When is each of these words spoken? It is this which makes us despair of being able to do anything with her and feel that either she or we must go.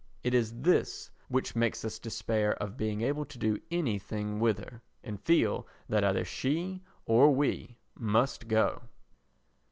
It 0.23 0.33
is 0.33 0.61
this 0.63 1.11
which 1.27 1.55
makes 1.55 1.85
us 1.85 1.99
despair 1.99 2.55
of 2.55 2.75
being 2.75 3.01
able 3.01 3.23
to 3.25 3.37
do 3.37 3.59
anything 3.69 4.39
with 4.39 4.57
her 4.57 4.81
and 5.03 5.21
feel 5.21 5.67
that 5.89 6.03
either 6.03 6.25
she 6.25 6.81
or 7.05 7.29
we 7.31 7.77
must 7.95 8.47
go. 8.47 8.81